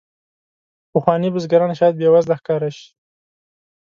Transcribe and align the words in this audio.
پخواني 0.93 1.29
بزګران 1.33 1.71
شاید 1.79 1.95
بې 1.99 2.07
وزله 2.13 2.35
ښکاره 2.39 2.69
شي. 2.77 2.87